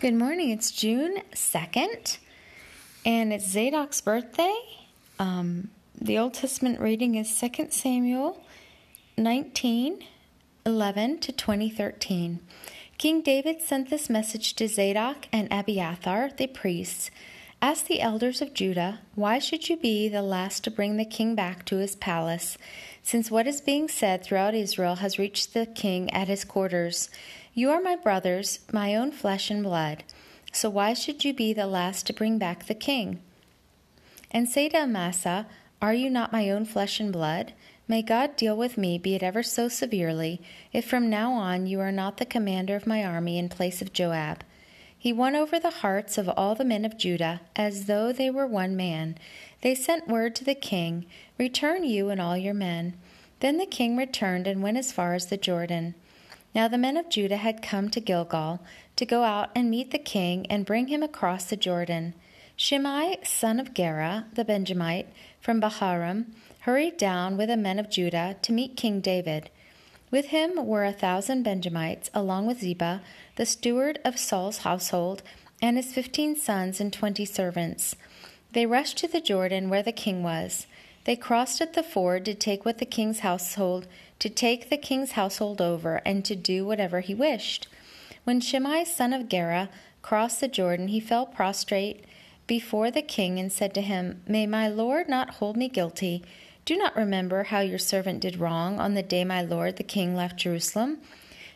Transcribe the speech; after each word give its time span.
Good 0.00 0.14
morning. 0.14 0.48
It's 0.48 0.70
June 0.70 1.18
2nd, 1.34 2.16
and 3.04 3.34
it's 3.34 3.46
Zadok's 3.46 4.00
birthday. 4.00 4.54
Um, 5.18 5.68
the 6.00 6.16
Old 6.16 6.32
Testament 6.32 6.80
reading 6.80 7.16
is 7.16 7.38
2 7.38 7.66
Samuel 7.68 8.42
19 9.18 10.02
11 10.64 11.18
to 11.18 11.32
2013. 11.32 12.40
King 12.96 13.20
David 13.20 13.60
sent 13.60 13.90
this 13.90 14.08
message 14.08 14.54
to 14.54 14.68
Zadok 14.68 15.28
and 15.34 15.48
Abiathar, 15.52 16.30
the 16.34 16.46
priests. 16.46 17.10
Ask 17.62 17.88
the 17.88 18.00
elders 18.00 18.40
of 18.40 18.54
Judah, 18.54 19.00
why 19.14 19.38
should 19.38 19.68
you 19.68 19.76
be 19.76 20.08
the 20.08 20.22
last 20.22 20.64
to 20.64 20.70
bring 20.70 20.96
the 20.96 21.04
king 21.04 21.34
back 21.34 21.66
to 21.66 21.76
his 21.76 21.94
palace, 21.94 22.56
since 23.02 23.30
what 23.30 23.46
is 23.46 23.60
being 23.60 23.86
said 23.86 24.24
throughout 24.24 24.54
Israel 24.54 24.96
has 24.96 25.18
reached 25.18 25.52
the 25.52 25.66
king 25.66 26.10
at 26.10 26.26
his 26.26 26.42
quarters? 26.42 27.10
You 27.52 27.70
are 27.70 27.82
my 27.82 27.96
brothers, 27.96 28.60
my 28.72 28.94
own 28.94 29.12
flesh 29.12 29.50
and 29.50 29.62
blood. 29.62 30.04
So 30.52 30.70
why 30.70 30.94
should 30.94 31.22
you 31.22 31.34
be 31.34 31.52
the 31.52 31.66
last 31.66 32.06
to 32.06 32.14
bring 32.14 32.38
back 32.38 32.64
the 32.64 32.74
king? 32.74 33.20
And 34.30 34.48
say 34.48 34.70
to 34.70 34.78
Amasa, 34.78 35.46
Are 35.82 35.92
you 35.92 36.08
not 36.08 36.32
my 36.32 36.48
own 36.48 36.64
flesh 36.64 36.98
and 36.98 37.12
blood? 37.12 37.52
May 37.86 38.00
God 38.00 38.36
deal 38.36 38.56
with 38.56 38.78
me, 38.78 38.96
be 38.96 39.14
it 39.14 39.22
ever 39.22 39.42
so 39.42 39.68
severely, 39.68 40.40
if 40.72 40.86
from 40.86 41.10
now 41.10 41.34
on 41.34 41.66
you 41.66 41.78
are 41.80 41.92
not 41.92 42.16
the 42.16 42.24
commander 42.24 42.74
of 42.74 42.86
my 42.86 43.04
army 43.04 43.36
in 43.36 43.50
place 43.50 43.82
of 43.82 43.92
Joab. 43.92 44.44
He 45.00 45.14
won 45.14 45.34
over 45.34 45.58
the 45.58 45.70
hearts 45.70 46.18
of 46.18 46.28
all 46.28 46.54
the 46.54 46.62
men 46.62 46.84
of 46.84 46.98
Judah, 46.98 47.40
as 47.56 47.86
though 47.86 48.12
they 48.12 48.28
were 48.28 48.46
one 48.46 48.76
man. 48.76 49.16
They 49.62 49.74
sent 49.74 50.06
word 50.06 50.36
to 50.36 50.44
the 50.44 50.54
king, 50.54 51.06
Return 51.38 51.84
you 51.84 52.10
and 52.10 52.20
all 52.20 52.36
your 52.36 52.52
men. 52.52 52.92
Then 53.40 53.56
the 53.56 53.64
king 53.64 53.96
returned 53.96 54.46
and 54.46 54.62
went 54.62 54.76
as 54.76 54.92
far 54.92 55.14
as 55.14 55.28
the 55.28 55.38
Jordan. 55.38 55.94
Now 56.54 56.68
the 56.68 56.76
men 56.76 56.98
of 56.98 57.08
Judah 57.08 57.38
had 57.38 57.62
come 57.62 57.88
to 57.88 58.00
Gilgal 58.00 58.60
to 58.96 59.06
go 59.06 59.22
out 59.24 59.48
and 59.54 59.70
meet 59.70 59.90
the 59.90 59.98
king 59.98 60.44
and 60.50 60.66
bring 60.66 60.88
him 60.88 61.02
across 61.02 61.46
the 61.46 61.56
Jordan. 61.56 62.12
Shimei, 62.54 63.20
son 63.24 63.58
of 63.58 63.72
Gera, 63.72 64.26
the 64.34 64.44
Benjamite, 64.44 65.08
from 65.40 65.62
Bahurim, 65.62 66.26
hurried 66.60 66.98
down 66.98 67.38
with 67.38 67.48
the 67.48 67.56
men 67.56 67.78
of 67.78 67.88
Judah 67.88 68.36
to 68.42 68.52
meet 68.52 68.76
King 68.76 69.00
David. 69.00 69.48
With 70.10 70.26
him 70.26 70.66
were 70.66 70.84
a 70.84 70.92
thousand 70.92 71.44
Benjamites, 71.44 72.10
along 72.12 72.46
with 72.46 72.60
Ziba, 72.60 73.02
the 73.36 73.46
steward 73.46 73.98
of 74.04 74.18
Saul's 74.18 74.58
household, 74.58 75.22
and 75.62 75.76
his 75.76 75.92
fifteen 75.92 76.34
sons 76.34 76.80
and 76.80 76.92
twenty 76.92 77.24
servants. 77.24 77.94
They 78.52 78.66
rushed 78.66 78.98
to 78.98 79.08
the 79.08 79.20
Jordan 79.20 79.70
where 79.70 79.82
the 79.82 79.92
king 79.92 80.22
was. 80.22 80.66
They 81.04 81.16
crossed 81.16 81.60
at 81.60 81.74
the 81.74 81.82
ford 81.82 82.24
to 82.24 82.34
take 82.34 82.64
what 82.64 82.78
the 82.78 82.84
king's 82.86 83.20
household 83.20 83.86
to 84.20 84.28
take 84.28 84.68
the 84.68 84.76
king's 84.76 85.12
household 85.12 85.60
over 85.60 86.02
and 86.04 86.24
to 86.24 86.36
do 86.36 86.64
whatever 86.66 87.00
he 87.00 87.14
wished. 87.14 87.66
When 88.24 88.40
Shimei 88.40 88.84
son 88.84 89.12
of 89.12 89.28
Gera 89.28 89.70
crossed 90.02 90.40
the 90.40 90.48
Jordan, 90.48 90.88
he 90.88 91.00
fell 91.00 91.26
prostrate 91.26 92.04
before 92.46 92.90
the 92.90 93.02
king 93.02 93.38
and 93.38 93.50
said 93.50 93.72
to 93.74 93.80
him, 93.80 94.22
May 94.26 94.46
my 94.46 94.68
lord 94.68 95.08
not 95.08 95.34
hold 95.36 95.56
me 95.56 95.68
guilty. 95.68 96.22
Do 96.64 96.76
not 96.76 96.96
remember 96.96 97.44
how 97.44 97.60
your 97.60 97.78
servant 97.78 98.20
did 98.20 98.38
wrong 98.38 98.78
on 98.78 98.94
the 98.94 99.02
day 99.02 99.24
my 99.24 99.42
lord 99.42 99.76
the 99.76 99.82
king 99.82 100.14
left 100.14 100.38
Jerusalem. 100.38 100.98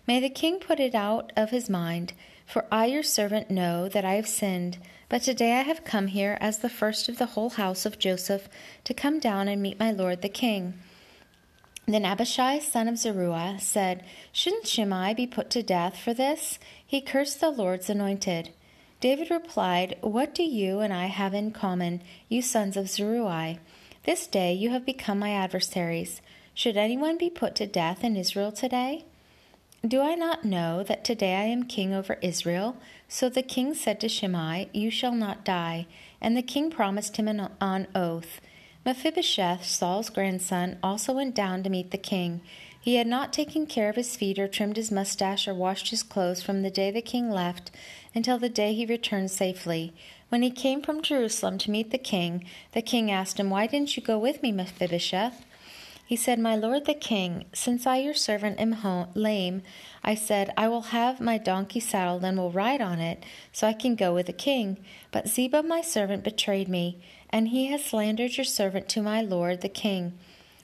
May 0.07 0.21
the 0.21 0.29
king 0.29 0.59
put 0.59 0.81
it 0.81 0.95
out 0.95 1.33
of 1.37 1.51
his 1.51 1.71
mind, 1.71 2.13
for 2.47 2.67
I 2.71 2.87
your 2.87 3.03
servant 3.03 3.51
know 3.51 3.89
that 3.89 4.05
I 4.05 4.15
have 4.15 4.29
sinned. 4.29 4.79
But 5.09 5.23
today 5.23 5.53
I 5.53 5.63
have 5.63 5.85
come 5.85 6.09
here 6.09 6.37
as 6.41 6.59
the 6.59 6.69
first 6.69 7.09
of 7.09 7.19
the 7.19 7.27
whole 7.27 7.51
house 7.51 7.87
of 7.87 7.99
Joseph 7.99 8.49
to 8.85 8.95
come 8.95 9.19
down 9.19 9.49
and 9.49 9.63
meet 9.63 9.79
my 9.79 9.93
lord 9.93 10.23
the 10.23 10.29
king. 10.29 10.75
Then 11.87 12.07
Abishai, 12.07 12.61
son 12.61 12.89
of 12.89 12.97
Zeruiah, 12.97 13.59
said, 13.61 14.05
Shouldn't 14.33 14.67
Shimei 14.67 15.13
be 15.15 15.27
put 15.27 15.51
to 15.51 15.63
death 15.63 15.99
for 15.99 16.15
this? 16.15 16.59
He 16.85 17.03
cursed 17.03 17.41
the 17.41 17.51
Lord's 17.51 17.91
anointed. 17.91 18.51
David 19.01 19.31
replied, 19.31 19.97
What 20.01 20.35
do 20.35 20.43
you 20.43 20.81
and 20.81 20.95
I 20.95 21.07
have 21.07 21.35
in 21.35 21.51
common, 21.51 22.01
you 22.29 22.41
sons 22.41 22.77
of 22.77 22.89
Zeruiah? 22.89 23.59
This 24.05 24.27
day 24.27 24.53
you 24.53 24.69
have 24.69 24.85
become 24.85 25.19
my 25.19 25.31
adversaries. 25.31 26.21
Should 26.53 26.77
anyone 26.77 27.17
be 27.17 27.31
put 27.31 27.55
to 27.57 27.67
death 27.67 28.05
in 28.05 28.17
Israel 28.17 28.53
today? 28.53 29.07
Do 29.87 30.03
I 30.03 30.15
not 30.15 30.45
know 30.45 30.83
that 30.83 31.05
today 31.05 31.37
I 31.37 31.45
am 31.45 31.65
king 31.65 31.95
over 31.95 32.19
Israel? 32.21 32.77
So 33.09 33.31
the 33.31 33.43
king 33.43 33.73
said 33.73 34.01
to 34.01 34.09
Shimei, 34.11 34.69
You 34.75 34.91
shall 34.91 35.15
not 35.15 35.43
die. 35.43 35.87
And 36.21 36.37
the 36.37 36.43
king 36.43 36.71
promised 36.71 37.17
him 37.17 37.29
an, 37.29 37.49
on 37.63 37.87
oath. 37.95 38.43
Mephibosheth, 38.85 39.65
Saul's 39.65 40.11
grandson, 40.11 40.79
also 40.83 41.15
went 41.15 41.35
down 41.35 41.63
to 41.63 41.71
meet 41.71 41.91
the 41.91 41.97
king. 41.97 42.43
He 42.79 42.97
had 42.97 43.07
not 43.07 43.33
taken 43.33 43.65
care 43.65 43.89
of 43.89 43.97
his 43.97 44.15
feet 44.15 44.39
or 44.39 44.47
trimmed 44.47 44.77
his 44.77 44.91
mustache 44.91 45.49
or 45.49 45.55
washed 45.55 45.89
his 45.89 46.03
clothes 46.03 46.43
from 46.43 46.61
the 46.61 46.71
day 46.71 46.91
the 46.91 47.01
king 47.01 47.31
left 47.31 47.71
until 48.15 48.39
the 48.39 48.51
day 48.51 48.75
he 48.75 48.85
returned 48.85 49.31
safely. 49.31 49.95
When 50.29 50.43
he 50.43 50.51
came 50.51 50.83
from 50.83 51.03
Jerusalem 51.03 51.59
to 51.59 51.71
meet 51.71 51.91
the 51.91 51.99
king, 51.99 52.45
the 52.73 52.83
king 52.83 53.11
asked 53.11 53.39
him, 53.39 53.51
Why 53.51 53.67
didn't 53.67 53.97
you 53.97 54.03
go 54.03 54.19
with 54.19 54.43
me, 54.43 54.53
Mephibosheth? 54.53 55.45
He 56.07 56.17
said, 56.17 56.39
My 56.39 56.55
lord 56.55 56.85
the 56.85 56.95
king, 56.95 57.47
since 57.55 57.87
I, 57.87 57.97
your 57.97 58.15
servant, 58.15 58.61
am 58.61 58.73
home, 58.73 59.09
lame, 59.15 59.63
I 60.03 60.15
said, 60.15 60.53
I 60.57 60.69
will 60.69 60.83
have 60.83 61.19
my 61.19 61.39
donkey 61.39 61.81
saddled 61.81 62.25
and 62.25 62.37
will 62.37 62.51
ride 62.51 62.83
on 62.83 63.01
it, 63.01 63.25
so 63.53 63.67
I 63.67 63.73
can 63.73 63.95
go 63.95 64.13
with 64.13 64.27
the 64.27 64.35
king. 64.35 64.79
But 65.13 65.29
Ziba, 65.29 65.63
my 65.63 65.81
servant, 65.81 66.23
betrayed 66.23 66.69
me 66.69 67.01
and 67.35 67.49
he 67.49 67.67
has 67.67 67.85
slandered 67.85 68.37
your 68.37 68.45
servant 68.45 68.89
to 68.89 69.03
my 69.03 69.21
lord 69.21 69.61
the 69.61 69.69
king. 69.69 70.17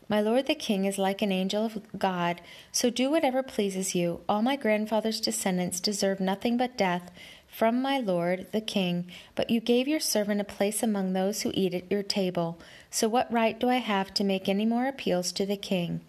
My 0.09 0.21
lord 0.21 0.47
the 0.47 0.55
king 0.55 0.85
is 0.85 0.99
like 0.99 1.21
an 1.21 1.33
angel 1.33 1.65
of 1.65 1.81
God, 1.99 2.41
so 2.71 2.91
do 2.91 3.11
whatever 3.11 3.43
pleases 3.43 3.95
you. 3.95 4.21
All 4.29 4.41
my 4.41 4.55
grandfather's 4.57 5.21
descendants 5.21 5.81
deserve 5.81 6.21
nothing 6.21 6.57
but 6.57 6.77
death 6.77 7.11
from 7.51 7.83
my 7.83 7.99
lord 7.99 8.47
the 8.53 8.61
king, 8.61 9.07
but 9.35 9.51
you 9.51 9.61
gave 9.61 9.89
your 9.89 10.01
servant 10.01 10.41
a 10.41 10.45
place 10.45 10.83
among 10.83 11.13
those 11.13 11.43
who 11.43 11.51
eat 11.53 11.75
at 11.75 11.91
your 11.91 12.03
table. 12.03 12.59
So 12.91 13.09
what 13.09 13.33
right 13.33 13.59
do 13.59 13.69
I 13.69 13.77
have 13.77 14.15
to 14.15 14.25
make 14.25 14.49
any 14.49 14.65
more 14.65 14.87
appeals 14.87 15.33
to 15.33 15.45
the 15.45 15.57
king? 15.57 16.01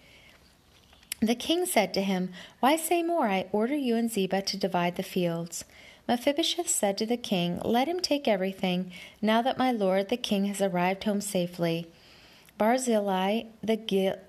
The 1.20 1.36
king 1.36 1.66
said 1.66 1.94
to 1.96 2.02
him, 2.02 2.32
Why 2.60 2.78
say 2.78 3.04
more? 3.04 3.28
I 3.28 3.48
order 3.52 3.76
you 3.76 3.96
and 3.96 4.10
Ziba 4.10 4.42
to 4.44 4.58
divide 4.58 4.96
the 4.96 5.04
fields. 5.04 5.66
Mephibosheth 6.08 6.70
said 6.70 6.98
to 6.98 7.06
the 7.06 7.18
king, 7.18 7.60
Let 7.64 7.88
him 7.88 8.00
take 8.00 8.28
everything, 8.28 8.92
now 9.22 9.42
that 9.42 9.58
my 9.58 9.72
lord 9.72 10.10
the 10.10 10.18
king 10.18 10.46
has 10.46 10.62
arrived 10.62 11.04
home 11.04 11.22
safely. 11.22 11.88
Barzillai 12.58 13.46
the 13.64 13.78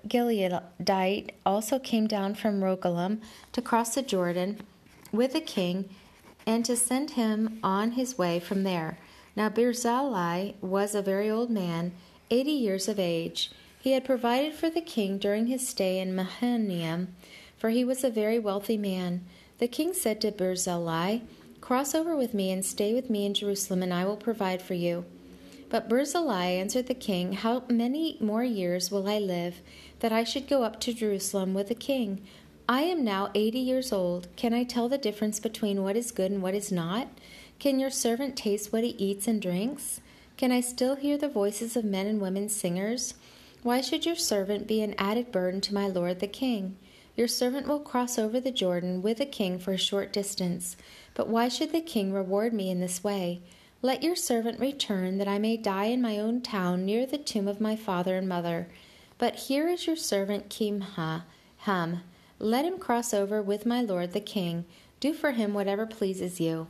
Gileadite 0.07 1.31
also 1.45 1.79
came 1.79 2.07
down 2.07 2.35
from 2.35 2.61
Rogelim 2.61 3.21
to 3.51 3.61
cross 3.61 3.95
the 3.95 4.01
Jordan 4.01 4.61
with 5.11 5.33
the 5.33 5.41
king 5.41 5.89
and 6.45 6.65
to 6.65 6.75
send 6.75 7.11
him 7.11 7.59
on 7.63 7.91
his 7.91 8.17
way 8.17 8.39
from 8.39 8.63
there. 8.63 8.97
Now 9.35 9.49
Barzillai 9.49 10.53
was 10.61 10.93
a 10.93 11.01
very 11.01 11.29
old 11.29 11.49
man, 11.49 11.93
eighty 12.29 12.51
years 12.51 12.87
of 12.87 12.99
age. 12.99 13.51
He 13.79 13.91
had 13.91 14.05
provided 14.05 14.53
for 14.53 14.69
the 14.69 14.81
king 14.81 15.17
during 15.17 15.47
his 15.47 15.67
stay 15.67 15.99
in 15.99 16.15
Mahanaim, 16.15 17.15
for 17.57 17.69
he 17.69 17.83
was 17.83 18.03
a 18.03 18.09
very 18.09 18.39
wealthy 18.39 18.77
man. 18.77 19.25
The 19.59 19.67
king 19.67 19.93
said 19.93 20.21
to 20.21 20.31
Barzillai, 20.31 21.19
Cross 21.61 21.95
over 21.95 22.15
with 22.15 22.33
me 22.33 22.51
and 22.51 22.65
stay 22.65 22.93
with 22.93 23.09
me 23.09 23.25
in 23.25 23.33
Jerusalem, 23.33 23.83
and 23.83 23.93
I 23.93 24.03
will 24.03 24.17
provide 24.17 24.61
for 24.61 24.73
you. 24.73 25.05
But 25.69 25.89
Barzillai 25.89 26.47
answered 26.47 26.87
the 26.87 26.93
king, 26.93 27.33
How 27.33 27.63
many 27.69 28.17
more 28.19 28.43
years 28.43 28.91
will 28.91 29.07
I 29.07 29.17
live, 29.17 29.61
that 30.01 30.11
I 30.11 30.23
should 30.23 30.47
go 30.47 30.63
up 30.63 30.79
to 30.81 30.93
Jerusalem 30.93 31.53
with 31.53 31.69
the 31.69 31.75
king? 31.75 32.21
I 32.67 32.83
am 32.83 33.03
now 33.03 33.29
eighty 33.35 33.59
years 33.59 33.91
old. 33.91 34.29
Can 34.37 34.53
I 34.53 34.63
tell 34.63 34.87
the 34.87 34.97
difference 34.97 35.41
between 35.41 35.83
what 35.83 35.97
is 35.97 36.11
good 36.11 36.31
and 36.31 36.41
what 36.41 36.55
is 36.55 36.71
not? 36.71 37.09
Can 37.59 37.77
your 37.77 37.89
servant 37.89 38.37
taste 38.37 38.71
what 38.71 38.85
he 38.85 38.91
eats 38.91 39.27
and 39.27 39.41
drinks? 39.41 39.99
Can 40.37 40.49
I 40.49 40.61
still 40.61 40.95
hear 40.95 41.17
the 41.17 41.27
voices 41.27 41.75
of 41.75 41.83
men 41.83 42.07
and 42.07 42.21
women 42.21 42.47
singers? 42.47 43.15
Why 43.63 43.81
should 43.81 44.05
your 44.05 44.15
servant 44.15 44.65
be 44.65 44.81
an 44.81 44.95
added 44.97 45.29
burden 45.29 45.59
to 45.59 45.73
my 45.73 45.87
lord 45.87 46.21
the 46.21 46.27
king? 46.27 46.77
Your 47.17 47.27
servant 47.27 47.67
will 47.67 47.81
cross 47.81 48.17
over 48.17 48.39
the 48.39 48.49
Jordan 48.49 49.01
with 49.01 49.17
the 49.17 49.25
king 49.25 49.59
for 49.59 49.73
a 49.73 49.77
short 49.77 50.13
distance. 50.13 50.77
But 51.15 51.27
why 51.27 51.49
should 51.49 51.73
the 51.73 51.81
king 51.81 52.13
reward 52.13 52.53
me 52.53 52.69
in 52.69 52.79
this 52.79 53.03
way? 53.03 53.41
Let 53.81 54.03
your 54.03 54.15
servant 54.15 54.61
return, 54.61 55.17
that 55.17 55.27
I 55.27 55.37
may 55.37 55.57
die 55.57 55.85
in 55.85 56.01
my 56.01 56.17
own 56.17 56.41
town 56.41 56.85
near 56.85 57.05
the 57.05 57.17
tomb 57.17 57.49
of 57.49 57.59
my 57.59 57.75
father 57.75 58.15
and 58.15 58.29
mother. 58.29 58.69
But 59.17 59.35
here 59.35 59.67
is 59.67 59.85
your 59.85 59.97
servant 59.97 60.47
Kimha, 60.47 61.23
Ham. 61.57 62.03
Let 62.43 62.65
him 62.65 62.77
cross 62.77 63.13
over 63.13 63.41
with 63.41 63.65
my 63.65 63.81
lord 63.81 64.11
the 64.11 64.19
king. 64.19 64.65
Do 64.99 65.13
for 65.13 65.31
him 65.31 65.53
whatever 65.53 65.85
pleases 65.85 66.41
you. 66.41 66.67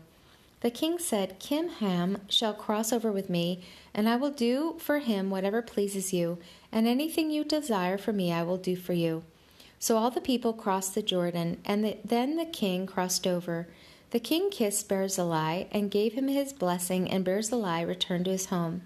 The 0.61 0.69
king 0.69 0.99
said, 0.99 1.39
Kimham 1.39 2.19
shall 2.29 2.53
cross 2.53 2.93
over 2.93 3.11
with 3.11 3.27
me, 3.27 3.63
and 3.91 4.07
I 4.07 4.17
will 4.17 4.29
do 4.29 4.75
for 4.77 4.99
him 4.99 5.31
whatever 5.31 5.63
pleases 5.63 6.13
you, 6.13 6.37
and 6.71 6.85
anything 6.85 7.31
you 7.31 7.43
desire 7.43 7.97
for 7.97 8.13
me 8.13 8.31
I 8.31 8.43
will 8.43 8.57
do 8.57 8.75
for 8.75 8.93
you. 8.93 9.23
So 9.79 9.97
all 9.97 10.11
the 10.11 10.21
people 10.21 10.53
crossed 10.53 10.93
the 10.93 11.01
Jordan, 11.01 11.59
and 11.65 11.83
the, 11.83 11.97
then 12.05 12.37
the 12.37 12.45
king 12.45 12.85
crossed 12.85 13.25
over. 13.25 13.67
The 14.11 14.19
king 14.19 14.51
kissed 14.51 14.87
Barzillai 14.87 15.63
and 15.71 15.89
gave 15.89 16.13
him 16.13 16.27
his 16.27 16.53
blessing, 16.53 17.09
and 17.09 17.25
Barzillai 17.25 17.81
returned 17.81 18.25
to 18.25 18.31
his 18.31 18.45
home. 18.45 18.83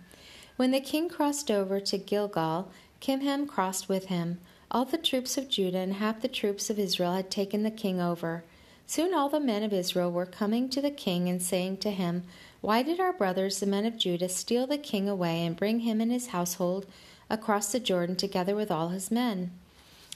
When 0.55 0.71
the 0.71 0.79
king 0.79 1.09
crossed 1.09 1.51
over 1.51 1.81
to 1.81 1.97
Gilgal, 1.97 2.71
Kimham 3.01 3.45
crossed 3.45 3.89
with 3.89 4.05
him. 4.05 4.39
All 4.69 4.83
the 4.83 4.97
troops 4.97 5.37
of 5.37 5.47
Judah 5.47 5.77
and 5.77 5.93
half 5.93 6.21
the 6.21 6.27
troops 6.27 6.69
of 6.69 6.77
Israel 6.77 7.13
had 7.13 7.31
taken 7.31 7.63
the 7.63 7.71
king 7.71 8.01
over. 8.01 8.43
Soon 8.85 9.13
all 9.13 9.29
the 9.29 9.39
men 9.39 9.63
of 9.63 9.71
Israel 9.71 10.11
were 10.11 10.25
coming 10.25 10.67
to 10.69 10.81
the 10.81 10.91
king 10.91 11.29
and 11.29 11.41
saying 11.41 11.77
to 11.77 11.91
him, 11.91 12.23
Why 12.59 12.83
did 12.83 12.99
our 12.99 13.13
brothers, 13.13 13.59
the 13.59 13.65
men 13.65 13.85
of 13.85 13.97
Judah, 13.97 14.27
steal 14.27 14.67
the 14.67 14.77
king 14.77 15.07
away 15.07 15.45
and 15.45 15.55
bring 15.55 15.81
him 15.81 16.01
and 16.01 16.11
his 16.11 16.27
household 16.27 16.85
across 17.29 17.71
the 17.71 17.79
Jordan 17.79 18.17
together 18.17 18.55
with 18.55 18.69
all 18.69 18.89
his 18.89 19.09
men? 19.09 19.51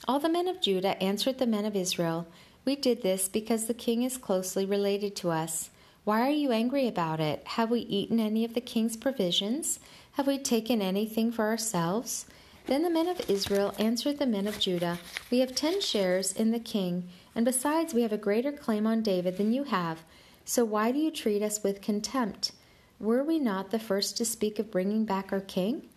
All 0.06 0.18
the 0.18 0.28
men 0.28 0.48
of 0.48 0.60
Judah 0.60 1.02
answered 1.02 1.38
the 1.38 1.46
men 1.46 1.64
of 1.64 1.76
Israel, 1.76 2.26
We 2.66 2.76
did 2.76 3.02
this 3.02 3.28
because 3.28 3.66
the 3.66 3.74
king 3.74 4.02
is 4.02 4.18
closely 4.18 4.66
related 4.66 5.16
to 5.16 5.30
us. 5.30 5.70
Why 6.04 6.20
are 6.20 6.30
you 6.30 6.52
angry 6.52 6.86
about 6.88 7.20
it? 7.20 7.42
Have 7.46 7.70
we 7.70 7.80
eaten 7.80 8.20
any 8.20 8.44
of 8.44 8.52
the 8.52 8.60
king's 8.60 8.96
provisions? 8.96 9.80
Have 10.12 10.26
we 10.26 10.36
taken 10.38 10.82
anything 10.82 11.32
for 11.32 11.46
ourselves? 11.46 12.26
Then 12.66 12.82
the 12.82 12.90
men 12.90 13.08
of 13.08 13.28
Israel 13.28 13.74
answered 13.78 14.18
the 14.18 14.26
men 14.26 14.46
of 14.46 14.58
Judah, 14.60 14.98
We 15.30 15.40
have 15.40 15.54
ten 15.54 15.80
shares 15.80 16.32
in 16.32 16.50
the 16.50 16.60
king 16.60 17.08
and 17.34 17.44
besides, 17.44 17.94
we 17.94 18.02
have 18.02 18.12
a 18.12 18.18
greater 18.18 18.52
claim 18.52 18.86
on 18.86 19.02
David 19.02 19.36
than 19.36 19.52
you 19.52 19.64
have. 19.64 20.02
So 20.44 20.64
why 20.64 20.92
do 20.92 20.98
you 20.98 21.10
treat 21.10 21.42
us 21.42 21.62
with 21.62 21.80
contempt? 21.80 22.52
Were 23.00 23.24
we 23.24 23.38
not 23.38 23.70
the 23.70 23.78
first 23.78 24.16
to 24.18 24.24
speak 24.24 24.58
of 24.58 24.70
bringing 24.70 25.04
back 25.04 25.32
our 25.32 25.40
king? 25.40 25.88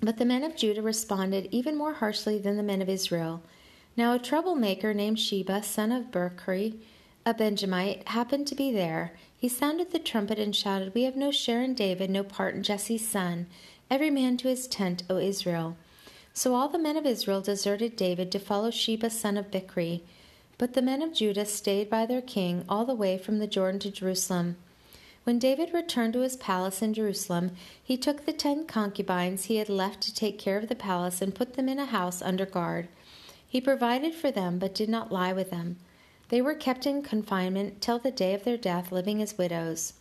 But 0.00 0.18
the 0.18 0.24
men 0.24 0.42
of 0.44 0.56
Judah 0.56 0.82
responded 0.82 1.48
even 1.50 1.76
more 1.76 1.94
harshly 1.94 2.38
than 2.38 2.56
the 2.56 2.62
men 2.62 2.82
of 2.82 2.88
Israel. 2.88 3.42
Now 3.96 4.12
a 4.12 4.18
troublemaker 4.18 4.92
named 4.92 5.20
Sheba, 5.20 5.62
son 5.62 5.92
of 5.92 6.10
Bichri, 6.10 6.78
a 7.24 7.32
Benjamite, 7.32 8.06
happened 8.08 8.46
to 8.48 8.54
be 8.54 8.72
there. 8.72 9.14
He 9.36 9.48
sounded 9.48 9.92
the 9.92 9.98
trumpet 9.98 10.38
and 10.38 10.54
shouted, 10.54 10.94
We 10.94 11.04
have 11.04 11.16
no 11.16 11.30
share 11.30 11.62
in 11.62 11.74
David, 11.74 12.10
no 12.10 12.22
part 12.22 12.54
in 12.54 12.62
Jesse's 12.62 13.06
son. 13.06 13.46
Every 13.90 14.10
man 14.10 14.36
to 14.38 14.48
his 14.48 14.66
tent, 14.66 15.02
O 15.10 15.18
Israel. 15.18 15.76
So 16.32 16.54
all 16.54 16.68
the 16.68 16.78
men 16.78 16.96
of 16.96 17.06
Israel 17.06 17.40
deserted 17.40 17.96
David 17.96 18.32
to 18.32 18.38
follow 18.38 18.70
Sheba, 18.70 19.10
son 19.10 19.36
of 19.36 19.50
Bichri. 19.50 20.00
But 20.56 20.74
the 20.74 20.82
men 20.82 21.02
of 21.02 21.12
Judah 21.12 21.44
stayed 21.44 21.90
by 21.90 22.06
their 22.06 22.22
king 22.22 22.64
all 22.68 22.84
the 22.84 22.94
way 22.94 23.18
from 23.18 23.38
the 23.38 23.46
Jordan 23.46 23.80
to 23.80 23.90
Jerusalem. 23.90 24.56
When 25.24 25.38
David 25.38 25.72
returned 25.72 26.12
to 26.14 26.20
his 26.20 26.36
palace 26.36 26.82
in 26.82 26.92
Jerusalem, 26.92 27.52
he 27.82 27.96
took 27.96 28.24
the 28.24 28.32
ten 28.32 28.66
concubines 28.66 29.44
he 29.44 29.56
had 29.56 29.68
left 29.68 30.00
to 30.02 30.14
take 30.14 30.38
care 30.38 30.58
of 30.58 30.68
the 30.68 30.74
palace 30.74 31.22
and 31.22 31.34
put 31.34 31.54
them 31.54 31.68
in 31.68 31.78
a 31.78 31.86
house 31.86 32.20
under 32.20 32.46
guard. 32.46 32.88
He 33.46 33.60
provided 33.60 34.14
for 34.14 34.30
them, 34.30 34.58
but 34.58 34.74
did 34.74 34.88
not 34.88 35.12
lie 35.12 35.32
with 35.32 35.50
them. 35.50 35.76
They 36.28 36.42
were 36.42 36.54
kept 36.54 36.86
in 36.86 37.02
confinement 37.02 37.80
till 37.80 37.98
the 37.98 38.10
day 38.10 38.34
of 38.34 38.44
their 38.44 38.56
death, 38.56 38.92
living 38.92 39.22
as 39.22 39.38
widows. 39.38 39.94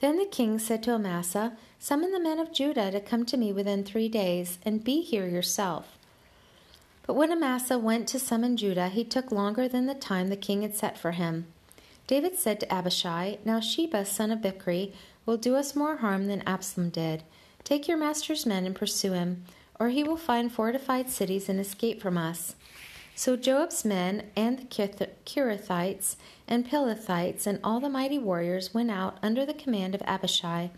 Then 0.00 0.16
the 0.16 0.26
king 0.26 0.58
said 0.58 0.82
to 0.84 0.94
Amasa, 0.94 1.56
Summon 1.78 2.12
the 2.12 2.20
men 2.20 2.38
of 2.38 2.52
Judah 2.52 2.90
to 2.90 3.00
come 3.00 3.24
to 3.26 3.36
me 3.36 3.52
within 3.52 3.84
three 3.84 4.08
days, 4.08 4.58
and 4.64 4.84
be 4.84 5.00
here 5.00 5.26
yourself. 5.26 5.98
But 7.06 7.14
when 7.14 7.32
Amasa 7.32 7.78
went 7.78 8.06
to 8.08 8.18
summon 8.18 8.56
Judah, 8.56 8.88
he 8.88 9.02
took 9.02 9.32
longer 9.32 9.66
than 9.66 9.86
the 9.86 9.94
time 9.94 10.28
the 10.28 10.36
king 10.36 10.62
had 10.62 10.76
set 10.76 10.98
for 10.98 11.12
him. 11.12 11.46
David 12.06 12.36
said 12.36 12.60
to 12.60 12.72
Abishai, 12.72 13.38
Now 13.44 13.60
Sheba, 13.60 14.04
son 14.04 14.30
of 14.30 14.40
Bichri, 14.40 14.92
will 15.26 15.36
do 15.36 15.56
us 15.56 15.74
more 15.74 15.96
harm 15.96 16.26
than 16.26 16.42
Absalom 16.46 16.90
did. 16.90 17.22
Take 17.64 17.88
your 17.88 17.98
master's 17.98 18.46
men 18.46 18.66
and 18.66 18.74
pursue 18.74 19.12
him, 19.12 19.44
or 19.80 19.88
he 19.88 20.04
will 20.04 20.16
find 20.16 20.52
fortified 20.52 21.10
cities 21.10 21.48
and 21.48 21.58
escape 21.58 22.00
from 22.00 22.16
us. 22.16 22.54
So 23.18 23.34
Joab's 23.34 23.84
men 23.84 24.30
and 24.36 24.60
the 24.60 24.64
Cherethites 25.26 26.14
and 26.46 26.64
Pelethites 26.64 27.48
and 27.48 27.58
all 27.64 27.80
the 27.80 27.88
mighty 27.88 28.16
warriors 28.16 28.72
went 28.72 28.92
out 28.92 29.18
under 29.24 29.44
the 29.44 29.52
command 29.52 29.96
of 29.96 30.02
Abishai. 30.02 30.70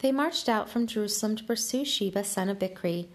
They 0.00 0.10
marched 0.10 0.48
out 0.48 0.68
from 0.68 0.88
Jerusalem 0.88 1.36
to 1.36 1.44
pursue 1.44 1.84
Sheba, 1.84 2.24
son 2.24 2.48
of 2.48 2.58
Bichri. 2.58 3.06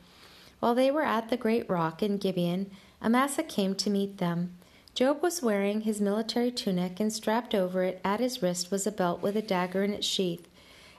While 0.61 0.75
they 0.75 0.91
were 0.91 1.03
at 1.03 1.29
the 1.29 1.35
great 1.35 1.69
rock 1.69 2.01
in 2.01 2.17
Gibeon, 2.17 2.71
Amasa 3.03 3.43
came 3.43 3.75
to 3.75 3.89
meet 3.89 4.19
them. 4.19 4.53
Joab 4.95 5.21
was 5.21 5.43
wearing 5.43 5.81
his 5.81 5.99
military 5.99 6.49
tunic, 6.49 7.01
and 7.01 7.11
strapped 7.11 7.53
over 7.53 7.83
it 7.83 7.99
at 8.05 8.21
his 8.21 8.41
wrist 8.41 8.71
was 8.71 8.87
a 8.87 8.91
belt 8.91 9.21
with 9.21 9.35
a 9.35 9.41
dagger 9.41 9.83
in 9.83 9.91
its 9.91 10.07
sheath. 10.07 10.47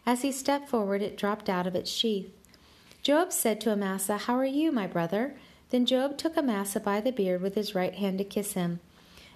As 0.05 0.21
he 0.21 0.33
stepped 0.33 0.69
forward, 0.69 1.01
it 1.01 1.17
dropped 1.17 1.49
out 1.49 1.67
of 1.67 1.75
its 1.75 1.91
sheath. 1.91 2.31
Joab 3.03 3.33
said 3.33 3.59
to 3.63 3.73
Amasa, 3.73 4.19
How 4.19 4.37
are 4.37 4.45
you, 4.45 4.71
my 4.71 4.87
brother? 4.87 5.35
Then 5.71 5.87
Joab 5.87 6.19
took 6.19 6.37
Amasa 6.37 6.81
by 6.81 7.01
the 7.01 7.13
beard 7.13 7.41
with 7.41 7.55
his 7.55 7.75
right 7.75 7.95
hand 7.95 8.19
to 8.19 8.25
kiss 8.25 8.53
him. 8.53 8.81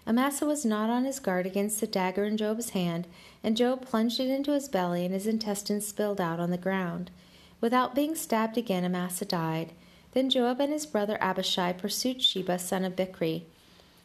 Amasa 0.07 0.47
was 0.47 0.65
not 0.65 0.89
on 0.89 1.05
his 1.05 1.21
guard 1.21 1.47
against 1.47 1.81
the 1.81 1.87
dagger 1.87 2.25
in 2.25 2.37
Joab's 2.37 2.71
hand, 2.71 3.07
and 3.45 3.57
Joab 3.57 3.83
plunged 3.83 4.21
it 4.21 4.31
into 4.31 4.53
his 4.53 4.69
belly, 4.69 5.05
and 5.05 5.13
his 5.13 5.27
intestines 5.27 5.87
spilled 5.87 6.21
out 6.21 6.41
on 6.41 6.51
the 6.51 6.57
ground. 6.57 7.11
Without 7.61 7.95
being 7.95 8.15
stabbed 8.15 8.57
again, 8.57 8.85
Amasa 8.85 9.25
died. 9.25 9.73
Then 10.13 10.31
Joab 10.31 10.61
and 10.61 10.73
his 10.73 10.87
brother 10.87 11.19
Abishai 11.21 11.73
pursued 11.75 12.23
Sheba, 12.23 12.59
son 12.59 12.85
of 12.85 12.97
Bichri. 12.97 13.43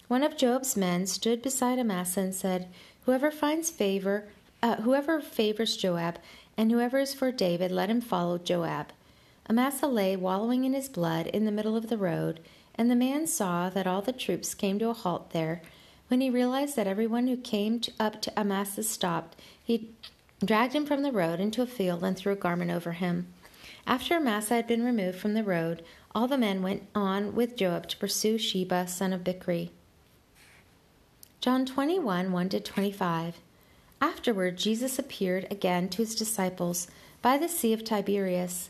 One 0.07 0.23
of 0.23 0.35
Joab's 0.35 0.75
men 0.75 1.07
stood 1.07 1.41
beside 1.41 1.79
Amasa 1.79 2.19
and 2.19 2.35
said, 2.35 2.67
Whoever 3.05 3.31
finds 3.31 3.69
favor, 3.69 4.27
uh, 4.61 4.77
whoever 4.77 5.21
favors 5.21 5.77
Joab, 5.77 6.19
and 6.57 6.71
whoever 6.71 6.99
is 6.99 7.13
for 7.13 7.31
David, 7.31 7.71
let 7.71 7.89
him 7.89 8.01
follow 8.01 8.37
Joab. 8.37 8.87
Amasa 9.49 9.87
lay 9.87 10.15
wallowing 10.15 10.63
in 10.63 10.73
his 10.73 10.87
blood 10.87 11.27
in 11.27 11.45
the 11.45 11.51
middle 11.51 11.75
of 11.75 11.89
the 11.89 11.97
road, 11.97 12.39
and 12.75 12.89
the 12.89 12.95
man 12.95 13.27
saw 13.27 13.69
that 13.69 13.85
all 13.87 14.01
the 14.01 14.13
troops 14.13 14.53
came 14.53 14.79
to 14.79 14.89
a 14.89 14.93
halt 14.93 15.31
there. 15.31 15.61
When 16.07 16.21
he 16.21 16.29
realized 16.29 16.75
that 16.75 16.87
everyone 16.87 17.27
who 17.27 17.37
came 17.37 17.79
to, 17.81 17.91
up 17.99 18.21
to 18.21 18.39
Amasa 18.39 18.83
stopped, 18.83 19.35
he 19.63 19.89
dragged 20.43 20.73
him 20.73 20.85
from 20.85 21.03
the 21.03 21.11
road 21.11 21.39
into 21.39 21.61
a 21.61 21.67
field 21.67 22.03
and 22.03 22.15
threw 22.15 22.33
a 22.33 22.37
garment 22.37 22.71
over 22.71 22.93
him. 22.93 23.27
After 23.85 24.15
Amasa 24.15 24.55
had 24.55 24.67
been 24.67 24.83
removed 24.83 25.17
from 25.17 25.33
the 25.33 25.43
road, 25.43 25.83
all 26.15 26.27
the 26.27 26.37
men 26.37 26.61
went 26.61 26.87
on 26.95 27.35
with 27.35 27.57
Joab 27.57 27.87
to 27.89 27.97
pursue 27.97 28.37
Sheba, 28.37 28.87
son 28.87 29.13
of 29.13 29.23
Bichri. 29.23 29.69
John 31.41 31.65
21 31.65 32.31
1 32.31 32.49
to 32.49 32.59
25. 32.59 33.39
Afterward, 33.99 34.57
Jesus 34.57 34.97
appeared 34.97 35.47
again 35.51 35.89
to 35.89 35.97
his 35.97 36.15
disciples 36.15 36.87
by 37.21 37.37
the 37.37 37.49
Sea 37.49 37.73
of 37.73 37.83
Tiberias. 37.83 38.69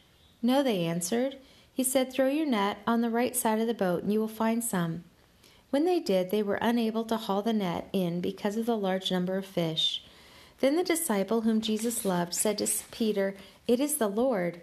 No, 0.41 0.63
they 0.63 0.85
answered. 0.85 1.37
He 1.73 1.83
said, 1.83 2.11
Throw 2.11 2.27
your 2.27 2.45
net 2.45 2.79
on 2.85 3.01
the 3.01 3.09
right 3.09 3.35
side 3.35 3.59
of 3.59 3.67
the 3.67 3.73
boat, 3.73 4.03
and 4.03 4.11
you 4.11 4.19
will 4.19 4.27
find 4.27 4.63
some. 4.63 5.03
When 5.69 5.85
they 5.85 5.99
did, 5.99 6.31
they 6.31 6.43
were 6.43 6.55
unable 6.55 7.05
to 7.05 7.17
haul 7.17 7.41
the 7.41 7.53
net 7.53 7.87
in 7.93 8.19
because 8.21 8.57
of 8.57 8.65
the 8.65 8.77
large 8.77 9.11
number 9.11 9.37
of 9.37 9.45
fish. 9.45 10.03
Then 10.59 10.75
the 10.75 10.83
disciple 10.83 11.41
whom 11.41 11.61
Jesus 11.61 12.05
loved 12.05 12.33
said 12.33 12.57
to 12.59 12.67
Peter, 12.91 13.35
It 13.67 13.79
is 13.79 13.95
the 13.95 14.09
Lord. 14.09 14.61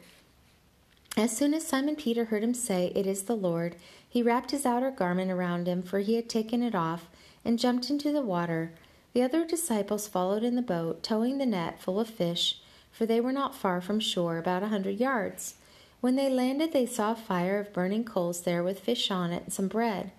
As 1.17 1.37
soon 1.37 1.55
as 1.55 1.67
Simon 1.67 1.97
Peter 1.97 2.27
heard 2.27 2.45
him 2.45 2.55
say, 2.55 2.93
It 2.95 3.07
is 3.07 3.25
the 3.25 3.35
Lord, 3.35 3.75
he 4.09 4.23
wrapped 4.23 4.53
his 4.53 4.65
outer 4.65 4.91
garment 4.91 5.31
around 5.31 5.67
him, 5.67 5.83
for 5.83 5.99
he 6.01 6.15
had 6.15 6.29
taken 6.29 6.63
it 6.63 6.75
off, 6.75 7.09
and 7.45 7.59
jumped 7.59 7.91
into 7.91 8.13
the 8.13 8.23
water. 8.23 8.73
The 9.13 9.23
other 9.23 9.45
disciples 9.45 10.07
followed 10.07 10.45
in 10.45 10.55
the 10.55 10.63
boat, 10.63 11.03
towing 11.03 11.39
the 11.39 11.47
net 11.47 11.81
full 11.81 11.99
of 11.99 12.09
fish, 12.09 12.61
for 12.93 13.07
they 13.07 13.21
were 13.21 13.33
not 13.33 13.55
far 13.55 13.81
from 13.81 13.99
shore, 13.99 14.39
about 14.39 14.63
a 14.63 14.69
hundred 14.69 15.01
yards. 15.01 15.55
When 16.01 16.15
they 16.15 16.31
landed, 16.31 16.73
they 16.73 16.87
saw 16.87 17.13
a 17.13 17.17
fire 17.17 17.59
of 17.59 17.73
burning 17.73 18.05
coals 18.05 18.43
there 18.43 18.63
with 18.63 18.81
fish 18.81 19.11
on 19.11 19.33
it 19.33 19.45
and 19.45 19.53
some 19.53 19.69
bread. 19.69 20.13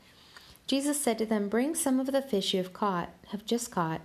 Jesus 0.68 1.02
said 1.02 1.18
to 1.18 1.26
them, 1.26 1.50
Bring 1.50 1.74
some 1.74 2.00
of 2.00 2.12
the 2.12 2.22
fish 2.22 2.54
you 2.54 2.62
have 2.62 2.74
caught, 2.74 3.10
have 3.30 3.46
just 3.46 3.72
caught. 3.72 4.02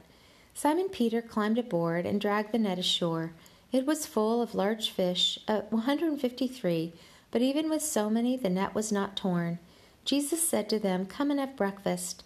Simon 0.54 0.88
Peter 0.88 1.20
climbed 1.20 1.58
aboard 1.58 2.06
and 2.06 2.20
dragged 2.20 2.52
the 2.52 2.58
net 2.58 2.78
ashore. 2.78 3.32
It 3.72 3.86
was 3.86 4.06
full 4.06 4.40
of 4.40 4.54
large 4.54 4.90
fish, 4.90 5.38
uh, 5.48 5.62
153, 5.70 6.92
but 7.32 7.42
even 7.42 7.68
with 7.68 7.82
so 7.82 8.08
many, 8.08 8.36
the 8.36 8.48
net 8.48 8.72
was 8.72 8.92
not 8.92 9.16
torn. 9.16 9.58
Jesus 10.04 10.46
said 10.46 10.68
to 10.68 10.78
them, 10.78 11.06
Come 11.06 11.32
and 11.32 11.40
have 11.40 11.56
breakfast. 11.56 12.22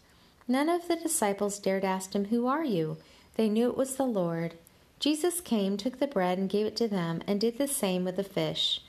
None 0.47 0.69
of 0.69 0.89
the 0.89 0.97
disciples 0.97 1.59
dared 1.59 1.85
ask 1.85 2.15
him, 2.15 2.27
Who 2.27 2.47
are 2.47 2.65
you? 2.65 2.99
They 3.37 3.49
knew 3.49 3.71
it 3.71 3.79
was 3.79 3.97
the 3.97 4.05
Lord. 4.05 4.55
Jesus 5.01 5.41
came, 5.41 5.77
took 5.77 6.01
the 6.01 6.07
bread, 6.07 6.37
and 6.37 6.51
gave 6.51 6.67
it 6.67 6.77
to 6.77 6.89
them, 6.89 7.23
and 7.27 7.41
did 7.41 7.57
the 7.57 7.67
same 7.67 8.05
with 8.05 8.17
the 8.17 8.25
fish. 8.25 8.83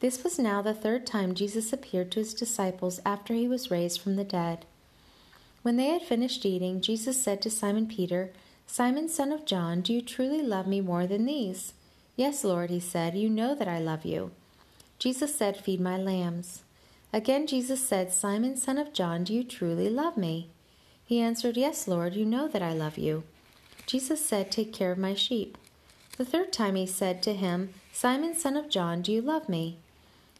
This 0.00 0.22
was 0.22 0.38
now 0.38 0.62
the 0.62 0.74
third 0.74 1.06
time 1.06 1.34
Jesus 1.34 1.72
appeared 1.72 2.12
to 2.12 2.20
his 2.20 2.32
disciples 2.34 3.00
after 3.04 3.34
he 3.34 3.48
was 3.48 3.70
raised 3.70 4.00
from 4.00 4.16
the 4.16 4.24
dead. 4.24 4.64
When 5.62 5.76
they 5.76 5.88
had 5.88 6.02
finished 6.02 6.46
eating, 6.46 6.80
Jesus 6.80 7.20
said 7.20 7.42
to 7.42 7.50
Simon 7.50 7.86
Peter, 7.86 8.30
Simon, 8.66 9.08
son 9.08 9.32
of 9.32 9.44
John, 9.44 9.80
do 9.80 9.92
you 9.92 10.00
truly 10.00 10.40
love 10.42 10.66
me 10.66 10.80
more 10.80 11.06
than 11.06 11.26
these? 11.26 11.72
Yes, 12.14 12.44
Lord, 12.44 12.70
he 12.70 12.80
said, 12.80 13.16
you 13.16 13.28
know 13.28 13.54
that 13.54 13.66
I 13.66 13.78
love 13.78 14.04
you. 14.04 14.30
Jesus 14.98 15.34
said, 15.34 15.56
Feed 15.56 15.80
my 15.80 15.96
lambs. 15.96 16.62
Again 17.12 17.46
Jesus 17.46 17.82
said, 17.82 18.12
Simon, 18.12 18.56
son 18.56 18.78
of 18.78 18.92
John, 18.92 19.24
do 19.24 19.32
you 19.32 19.44
truly 19.44 19.88
love 19.88 20.16
me? 20.16 20.48
He 21.04 21.20
answered, 21.20 21.56
Yes, 21.56 21.88
Lord, 21.88 22.14
you 22.14 22.26
know 22.26 22.48
that 22.48 22.62
I 22.62 22.72
love 22.72 22.98
you. 22.98 23.22
Jesus 23.86 24.24
said, 24.24 24.50
Take 24.50 24.72
care 24.72 24.92
of 24.92 24.98
my 24.98 25.14
sheep. 25.14 25.56
The 26.18 26.24
third 26.24 26.52
time 26.52 26.74
he 26.74 26.86
said 26.86 27.22
to 27.22 27.32
him, 27.32 27.72
Simon, 27.92 28.34
son 28.34 28.56
of 28.56 28.68
John, 28.68 29.02
do 29.02 29.12
you 29.12 29.22
love 29.22 29.48
me? 29.48 29.78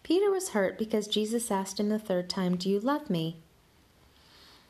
Peter 0.09 0.31
was 0.31 0.49
hurt 0.49 0.79
because 0.79 1.07
Jesus 1.07 1.50
asked 1.50 1.79
him 1.79 1.91
the 1.91 1.99
third 1.99 2.31
time, 2.31 2.57
Do 2.57 2.71
you 2.71 2.81
love 2.81 3.11
me? 3.11 3.37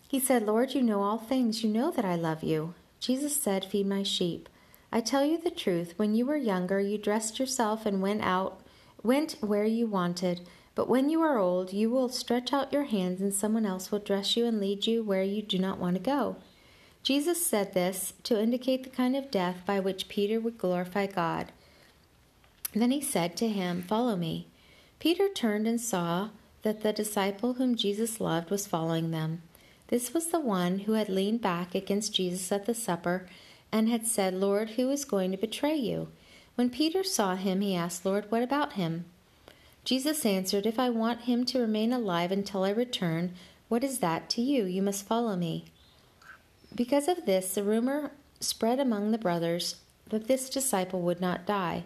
He 0.09 0.19
said, 0.19 0.43
Lord, 0.45 0.75
you 0.75 0.83
know 0.83 1.05
all 1.05 1.17
things. 1.17 1.63
You 1.63 1.71
know 1.71 1.93
that 1.93 2.05
I 2.05 2.17
love 2.17 2.43
you. 2.43 2.75
Jesus 2.99 3.41
said, 3.41 3.65
Feed 3.65 3.87
my 3.87 4.03
sheep. 4.03 4.49
I 4.91 5.01
tell 5.01 5.25
you 5.25 5.39
the 5.39 5.53
truth, 5.53 5.95
when 5.97 6.17
you 6.17 6.27
were 6.27 6.37
younger, 6.37 6.81
you 6.81 6.99
dressed 6.99 7.39
yourself 7.39 7.87
and 7.87 8.03
went 8.03 8.23
out, 8.23 8.59
went 9.05 9.37
where 9.41 9.65
you 9.65 9.87
wanted. 9.87 10.41
But 10.75 10.89
when 10.89 11.09
you 11.09 11.23
are 11.23 11.39
old, 11.39 11.73
you 11.73 11.89
will 11.89 12.09
stretch 12.09 12.53
out 12.53 12.73
your 12.73 12.87
hands, 12.87 13.21
and 13.21 13.33
someone 13.33 13.65
else 13.65 13.93
will 13.93 14.01
dress 14.01 14.37
you 14.37 14.45
and 14.45 14.59
lead 14.59 14.89
you 14.89 15.05
where 15.05 15.23
you 15.23 15.41
do 15.41 15.61
not 15.61 15.79
want 15.79 15.95
to 15.95 16.03
go. 16.03 16.35
Jesus 17.05 17.47
said 17.47 17.75
this 17.75 18.13
to 18.25 18.43
indicate 18.43 18.83
the 18.83 18.91
kind 18.91 19.15
of 19.15 19.31
death 19.31 19.59
by 19.65 19.79
which 19.79 20.09
Peter 20.09 20.41
would 20.41 20.59
glorify 20.59 21.07
God. 21.07 21.53
Then 22.75 22.91
he 22.91 23.01
said 23.01 23.37
to 23.37 23.47
him, 23.47 23.85
Follow 23.85 24.17
me. 24.17 24.49
Peter 24.99 25.29
turned 25.29 25.67
and 25.67 25.81
saw 25.81 26.31
that 26.63 26.83
the 26.83 26.93
disciple 26.93 27.55
whom 27.55 27.77
Jesus 27.77 28.21
loved 28.21 28.51
was 28.51 28.67
following 28.67 29.11
them. 29.11 29.43
This 29.89 30.13
was 30.13 30.27
the 30.27 30.41
one 30.41 30.81
who 30.81 30.93
had 30.93 31.09
leaned 31.09 31.41
back 31.41 31.75
against 31.75 32.15
Jesus 32.15 32.51
at 32.53 32.67
the 32.67 32.75
supper 32.75 33.27
and 33.73 33.89
had 33.89 34.07
said, 34.07 34.35
Lord, 34.35 34.71
who 34.71 34.91
is 34.91 35.05
going 35.05 35.31
to 35.31 35.37
betray 35.37 35.77
you? 35.77 36.09
When 36.57 36.71
Peter 36.71 37.05
saw 37.05 37.37
him, 37.37 37.61
he 37.61 37.75
asked, 37.75 38.05
Lord, 38.05 38.31
what 38.31 38.43
about 38.43 38.75
him? 38.75 39.05
Jesus 39.85 40.27
answered, 40.27 40.67
If 40.67 40.79
I 40.79 40.91
want 40.91 41.23
him 41.23 41.45
to 41.47 41.61
remain 41.61 41.93
alive 41.93 42.33
until 42.33 42.65
I 42.65 42.71
return, 42.71 43.35
what 43.69 43.85
is 43.85 44.01
that 44.01 44.29
to 44.31 44.43
you? 44.43 44.65
You 44.65 44.83
must 44.83 45.07
follow 45.07 45.37
me. 45.37 45.67
Because 46.75 47.09
of 47.09 47.25
this, 47.25 47.55
the 47.55 47.63
rumor 47.63 48.11
spread 48.41 48.81
among 48.81 49.11
the 49.11 49.19
brothers 49.19 49.77
that 50.11 50.27
this 50.27 50.51
disciple 50.51 51.01
would 51.03 51.21
not 51.21 51.47
die. 51.47 51.85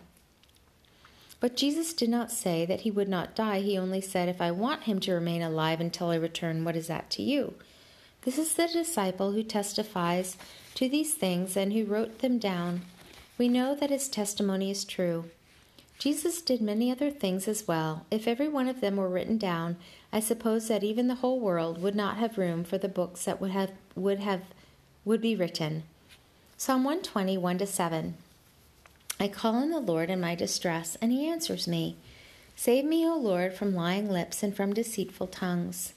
But 1.42 1.56
Jesus 1.56 1.92
did 1.92 2.08
not 2.08 2.30
say 2.30 2.64
that 2.66 2.82
he 2.82 2.90
would 2.92 3.08
not 3.08 3.34
die. 3.34 3.62
He 3.62 3.76
only 3.76 4.00
said, 4.00 4.28
If 4.28 4.40
I 4.40 4.52
want 4.52 4.84
him 4.84 5.00
to 5.00 5.12
remain 5.12 5.42
alive 5.42 5.80
until 5.80 6.11
I 6.11 6.14
return, 6.14 6.64
what 6.64 6.76
is 6.76 6.87
that 6.87 7.11
to 7.11 7.22
you? 7.22 7.54
This 8.20 8.38
is 8.38 8.54
the 8.54 8.68
disciple 8.68 9.32
who 9.32 9.42
testifies 9.42 10.37
to 10.76 10.88
these 10.88 11.14
things 11.14 11.56
and 11.56 11.72
who 11.72 11.84
wrote 11.84 12.20
them 12.20 12.38
down. 12.38 12.82
We 13.38 13.49
know 13.49 13.75
that 13.75 13.90
his 13.90 14.08
testimony 14.08 14.70
is 14.70 14.84
true. 14.84 15.30
Jesus 15.99 16.42
did 16.42 16.61
many 16.61 16.92
other 16.92 17.11
things 17.11 17.49
as 17.49 17.66
well. 17.66 18.06
If 18.08 18.28
every 18.28 18.49
one 18.49 18.68
of 18.68 18.80
them 18.80 18.94
were 18.94 19.08
written 19.08 19.37
down, 19.37 19.78
I 20.12 20.20
suppose 20.20 20.68
that 20.68 20.84
even 20.84 21.08
the 21.08 21.16
whole 21.16 21.40
world 21.40 21.82
would 21.82 21.96
not 21.96 22.18
have 22.18 22.38
room 22.38 22.62
for 22.62 22.78
the 22.78 22.88
books 22.88 23.25
that 23.25 23.40
would 23.40 23.50
have 23.50 23.72
would 23.96 24.20
have 24.20 24.42
would 25.04 25.20
be 25.20 25.34
written. 25.34 25.82
Psalm 26.56 26.84
120, 26.84 27.37
1 27.37 27.58
to 27.58 27.66
7. 27.66 28.14
I 29.23 29.29
call 29.29 29.55
on 29.55 29.71
the 29.71 29.79
Lord 29.79 30.11
in 30.11 30.21
my 30.21 30.35
distress, 30.35 30.97
and 31.00 31.12
he 31.12 31.29
answers 31.29 31.69
me. 31.69 31.97
Save 32.57 32.85
me, 32.85 33.07
O 33.07 33.17
Lord, 33.17 33.55
from 33.55 33.73
lying 33.73 34.11
lips 34.11 34.43
and 34.43 34.52
from 34.52 34.75
deceitful 34.75 35.29
tongues. 35.29 35.93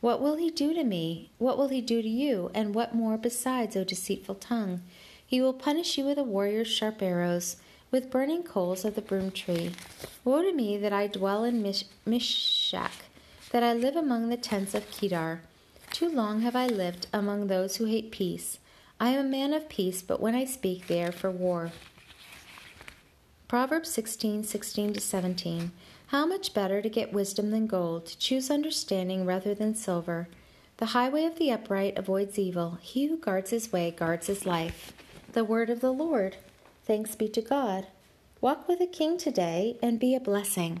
What 0.00 0.20
will 0.20 0.34
he 0.34 0.50
do 0.50 0.74
to 0.74 0.82
me? 0.82 1.30
What 1.38 1.56
will 1.56 1.68
he 1.68 1.80
do 1.80 2.02
to 2.02 2.08
you? 2.08 2.50
And 2.52 2.74
what 2.74 2.92
more 2.92 3.16
besides, 3.16 3.76
O 3.76 3.84
deceitful 3.84 4.34
tongue? 4.34 4.82
He 5.24 5.40
will 5.40 5.52
punish 5.52 5.96
you 5.96 6.04
with 6.04 6.18
a 6.18 6.24
warrior's 6.24 6.66
sharp 6.66 7.00
arrows 7.00 7.58
with 7.92 8.10
burning 8.10 8.42
coals 8.42 8.84
of 8.84 8.96
the 8.96 9.02
broom 9.02 9.30
tree. 9.30 9.70
Woe 10.24 10.42
to 10.42 10.52
me 10.52 10.76
that 10.76 10.92
I 10.92 11.06
dwell 11.06 11.44
in 11.44 11.62
Mish- 11.62 11.84
that 13.52 13.62
I 13.62 13.72
live 13.72 13.94
among 13.94 14.30
the 14.30 14.36
tents 14.36 14.74
of 14.74 14.90
Kedar. 14.90 15.42
Too 15.92 16.08
long 16.08 16.40
have 16.40 16.56
I 16.56 16.66
lived 16.66 17.06
among 17.12 17.46
those 17.46 17.76
who 17.76 17.84
hate 17.84 18.10
peace. 18.10 18.58
I 18.98 19.10
am 19.10 19.26
a 19.26 19.28
man 19.28 19.52
of 19.52 19.68
peace, 19.68 20.02
but 20.02 20.20
when 20.20 20.34
I 20.34 20.44
speak, 20.44 20.88
they 20.88 21.04
are 21.04 21.12
for 21.12 21.30
war. 21.30 21.70
Proverbs 23.54 23.90
16, 23.90 24.42
16 24.42 24.94
to 24.94 25.00
17. 25.00 25.70
How 26.08 26.26
much 26.26 26.54
better 26.54 26.82
to 26.82 26.88
get 26.88 27.12
wisdom 27.12 27.52
than 27.52 27.68
gold, 27.68 28.06
to 28.06 28.18
choose 28.18 28.50
understanding 28.50 29.24
rather 29.24 29.54
than 29.54 29.76
silver. 29.76 30.26
The 30.78 30.86
highway 30.86 31.24
of 31.24 31.38
the 31.38 31.52
upright 31.52 31.96
avoids 31.96 32.36
evil. 32.36 32.78
He 32.82 33.06
who 33.06 33.16
guards 33.16 33.50
his 33.50 33.72
way 33.72 33.92
guards 33.92 34.26
his 34.26 34.44
life. 34.44 34.92
The 35.34 35.44
word 35.44 35.70
of 35.70 35.80
the 35.80 35.92
Lord. 35.92 36.36
Thanks 36.84 37.14
be 37.14 37.28
to 37.28 37.40
God. 37.40 37.86
Walk 38.40 38.66
with 38.66 38.80
a 38.80 38.88
king 38.88 39.18
today 39.18 39.78
and 39.80 40.00
be 40.00 40.16
a 40.16 40.20
blessing. 40.20 40.80